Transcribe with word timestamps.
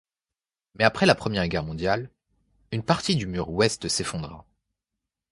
Mais 0.73 0.83
après 0.83 1.05
la 1.05 1.13
Première 1.13 1.47
Guerre 1.47 1.63
mondiale, 1.63 2.09
une 2.71 2.81
partie 2.81 3.15
du 3.15 3.27
mur 3.27 3.51
ouest 3.51 3.87
s'effondrera. 3.87 4.45